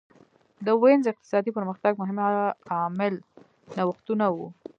د 0.65 0.67
وینز 0.81 1.05
اقتصادي 1.11 1.51
پرمختګ 1.57 1.93
مهم 2.01 2.17
عامل 2.73 3.13
نوښتونه 3.77 4.25
وو 4.35 4.47